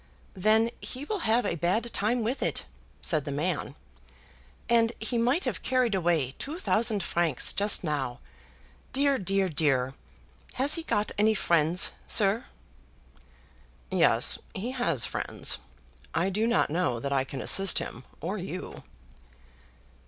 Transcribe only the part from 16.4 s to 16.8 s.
not